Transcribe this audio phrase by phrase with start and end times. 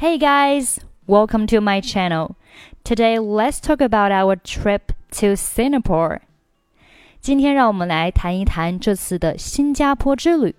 [0.00, 0.78] Hey guys,
[1.08, 2.36] welcome to my channel.
[2.84, 6.20] Today let's talk about our trip to Singapore.
[7.20, 10.54] 今天让我们来谈一谈这次的新加坡之旅。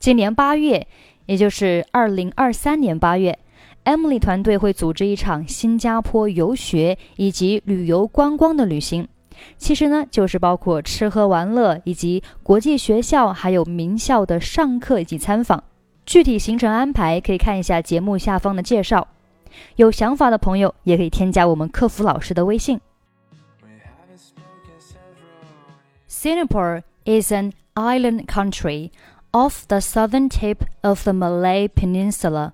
[0.00, 0.88] 今年八月，
[1.26, 3.38] 也就是二零二三年八月
[3.84, 9.06] ，Emily 团队会组织一场新加坡游学以及旅游观光的旅行。
[9.56, 15.62] 其实呢，就是包括吃喝玩乐以及国际学校还有名校的上课以及参访。
[16.05, 19.07] 具体行程安排可以看一下节目下方的介绍。
[19.75, 22.79] 有想法的朋友也可以添加我们客服老师的微信。
[26.07, 28.91] Singapore is an island country
[29.31, 32.53] off the southern tip of the Malay Peninsula,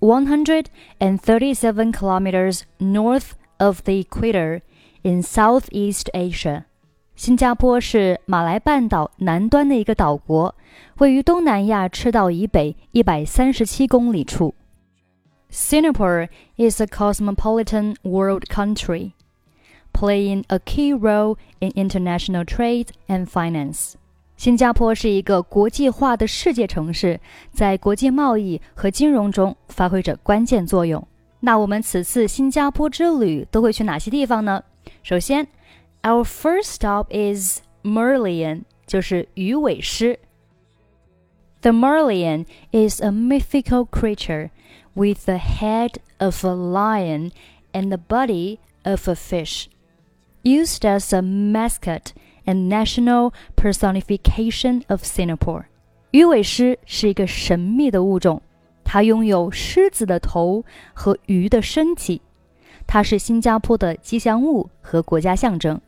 [0.00, 4.60] 137 kilometers north of the equator
[5.02, 6.66] in Southeast Asia.
[7.21, 10.55] 新加坡是马来半岛南端的一个岛国，
[10.97, 14.55] 位于东南亚赤道以北一百三十七公里处。
[15.51, 19.11] Singapore is a cosmopolitan world country,
[19.93, 23.93] playing a key role in international trade and finance.
[24.35, 27.19] 新加坡是一个国际化的世界城市，
[27.51, 31.07] 在国际贸易和金融中发挥着关键作用。
[31.41, 34.63] 那我们此次新加坡之旅都会去哪些地方呢？
[35.03, 35.47] 首先
[36.02, 40.18] ，our first stop is Merlion，就是鱼尾狮。
[41.62, 44.50] The Merlion is a mythical creature
[44.94, 47.32] with the head of a lion
[47.72, 49.66] and the body of a fish,
[50.42, 52.12] used as a mascot
[52.44, 55.64] and national personification of Singapore.
[56.12, 58.40] 鱼尾狮是一个神秘的物种，
[58.84, 62.22] 它拥有狮子的头和鱼的身体，
[62.86, 65.80] 它是新加坡的吉祥物和国家象征。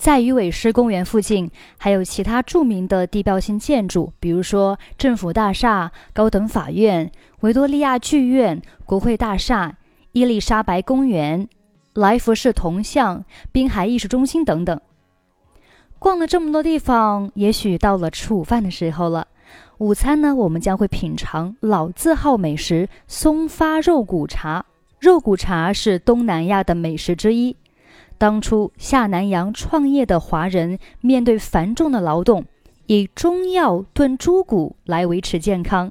[0.00, 9.76] 在鱼尾狮公园附近，还有其他著名的地标性建筑，比如说政府大厦、高等法院、维多利亚剧院、国会大厦、
[10.12, 11.46] 伊丽莎白公园、
[11.92, 13.22] 来福士铜像、
[13.52, 14.80] 滨海艺术中心等等。
[15.98, 19.28] 逛了这么多地方，也许到了吃午饭的时候了。
[19.76, 24.64] 午餐呢，我们将会品尝老字号美食松发肉骨茶。
[24.98, 27.54] 肉骨茶是东南亚的美食之一。
[28.20, 32.44] 当初下南洋创业的华人，面对繁重的劳动，
[32.84, 35.90] 以中药炖猪骨来维持健康，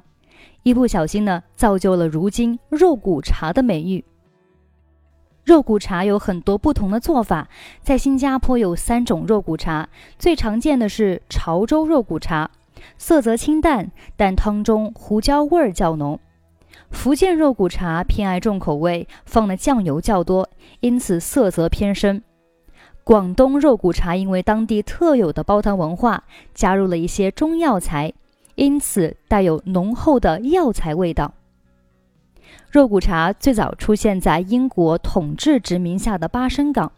[0.62, 4.06] 一不小心呢，造就了如今肉骨茶的美誉。
[5.44, 7.50] 肉骨茶有很多不同的做法，
[7.82, 12.52] 在新加坡有三种肉骨茶，最常见的是潮州肉骨茶，
[13.00, 16.20] 色泽清淡，但汤中胡椒味儿较浓。
[16.92, 20.50] 福建肉骨茶偏爱重口味，放的酱油较多，
[20.82, 22.22] 因此色泽偏深。
[23.04, 26.24] 广东肉骨茶因为当地特有的煲汤文化，
[26.54, 28.14] 加入了一些中药材，
[28.56, 31.34] 因此带有浓厚的药材味道。
[32.70, 36.92] 肉骨茶最早出现在英国统治殖民下的巴生港，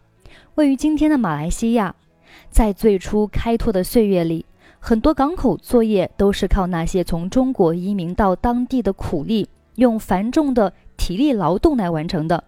[0.56, 1.94] 位于今天的马来西亚。
[2.50, 4.44] 在最初开拓的岁月里，
[4.80, 9.48] 很多港口作业都是靠那些从中国移民到当地的苦力。
[9.76, 12.44] 用繁重的体力劳动来完成的，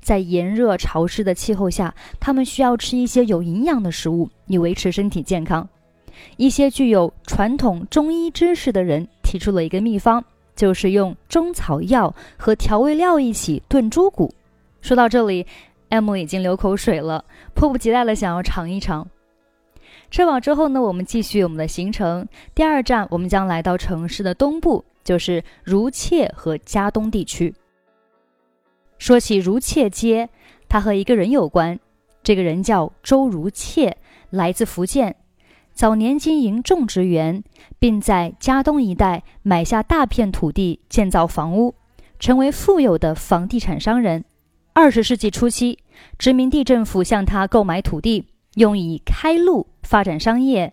[0.00, 5.68] 在炎热潮湿的气候下，他们需要吃一些有营养的食物，以维持身体健康。
[6.36, 10.22] 一些具有传统中医知识的人提出了一个秘方，
[10.54, 14.32] 就是用中草药和调味料一起炖猪骨。
[14.82, 15.46] 说到这里
[15.88, 19.08] ，M 已经流口水了，迫不及待的想要尝一尝。
[20.10, 22.26] 吃饱之后呢，我们继续我们的行程。
[22.54, 24.84] 第二站，我们将来到城市的东部。
[25.10, 27.52] 就是如切和加东地区。
[28.96, 30.28] 说起如切街，
[30.68, 31.76] 它和一个人有关，
[32.22, 33.96] 这个人叫周如切，
[34.30, 35.16] 来自福建，
[35.72, 37.42] 早年经营种植园，
[37.80, 41.74] 并在加东一带买下大片土地建造房屋，
[42.20, 44.24] 成为富有的房地产商人。
[44.72, 45.80] 二十世纪初期，
[46.20, 50.72] 殖民地政府向他购买土地，用以开路发展商业。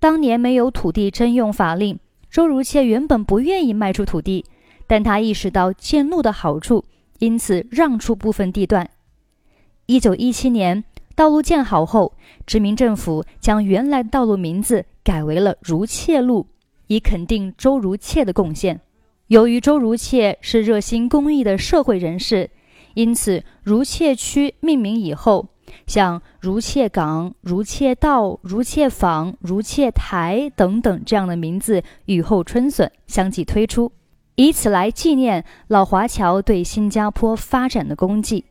[0.00, 2.00] 当年没有土地征用法令。
[2.32, 4.46] 周如切原本不愿意卖出土地，
[4.86, 6.82] 但他意识到建路的好处，
[7.18, 8.88] 因此让出部分地段。
[9.84, 10.82] 一九一七年，
[11.14, 12.14] 道路建好后，
[12.46, 16.46] 殖民政府将原来的道路名字改为了如切路，
[16.86, 18.80] 以肯定周如切的贡献。
[19.26, 22.48] 由于周如切是热心公益的社会人士，
[22.94, 25.48] 因此如切区命名以后。
[25.86, 33.92] 像如切港、如切道、如切坊、如切台等等这样的名字雨后春笋相继推出，
[34.36, 38.44] 以此来纪念老华侨对新加坡发展的功绩。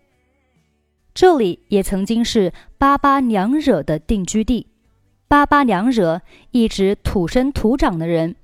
[1.14, 4.68] 这里也曾经是巴巴娘惹的定居地。
[5.28, 8.36] 巴巴娘惹一直土生土长的人，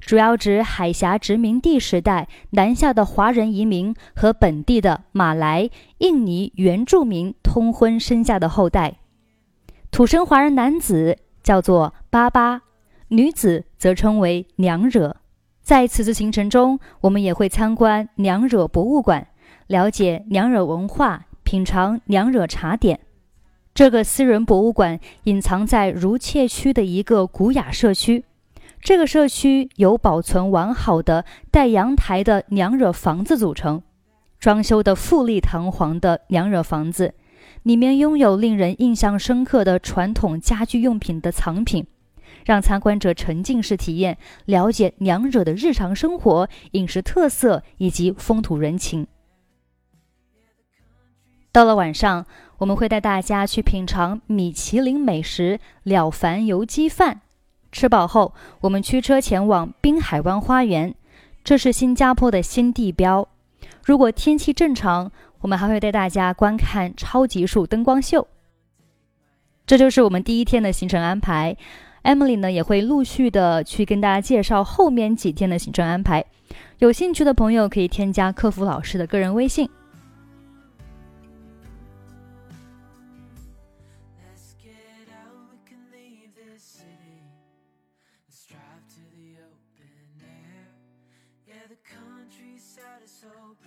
[0.00, 8.96] 主要指海峡殖民地时代南下的华人移民和本地的马来、印尼原住民通婚生下的后代。
[9.90, 12.62] 土生华人男子叫做巴巴，
[13.08, 15.16] 女子则称为娘惹。
[15.62, 19.28] 在此次行程中，我们也会参观娘惹博物馆，
[19.68, 22.98] 了解娘惹文化，品尝娘惹茶点。
[23.72, 28.24] 这个私人博物馆隐藏在如切区的一个古雅社区。
[28.82, 33.82] 这个社区由保存完好的带阳台的娘惹房子组成，
[34.38, 37.14] 装修的富丽堂皇的娘惹房子，
[37.62, 41.86] 里面拥有令人印象深刻的传统家居用品的藏品，
[42.46, 44.16] 让参观者沉浸式体验，
[44.46, 49.06] 了解娘惹的日常生活、饮食特色以及风土人情。
[51.52, 52.24] 到了晚上，
[52.58, 57.20] 我们会带大家去品尝米其林美食了凡油鸡饭。
[57.72, 60.94] 吃饱后，我们驱车前往滨海湾花园，
[61.44, 63.28] 这是新加坡的新地标。
[63.84, 68.26] 如果天气正常，我们还会带大家观看超级树灯光秀。
[69.66, 71.56] 这就是我们第一天的行程安排。
[72.02, 76.24] Emily 呢也会陆续的去跟大家介绍后面几天的行程安排。
[76.78, 79.68] 有兴趣的朋友可以添加客服老师的个人微信。
[93.20, 93.59] so